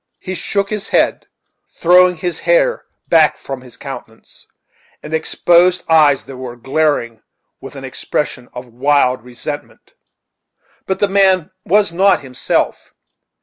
He 0.17 0.33
shook 0.33 0.71
his 0.71 0.89
head, 0.89 1.27
throwing 1.69 2.15
his 2.17 2.39
hair 2.39 2.85
back 3.07 3.37
from 3.37 3.61
his 3.61 3.77
countenance, 3.77 4.47
and 5.03 5.13
exposed 5.13 5.83
eyes 5.87 6.23
that 6.23 6.37
were 6.37 6.55
glaring 6.55 7.21
with 7.59 7.75
an 7.75 7.83
expression 7.85 8.49
of 8.51 8.65
wild 8.65 9.21
resentment. 9.21 9.93
But 10.87 11.01
the 11.01 11.07
man 11.07 11.51
was 11.65 11.93
not 11.93 12.21
himself. 12.21 12.95